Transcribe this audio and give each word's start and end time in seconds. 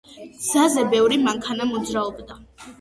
გზაზე 0.45 0.85
ბევრი 0.95 1.21
მანქანა 1.27 1.71
მოძრაობდა. 1.77 2.43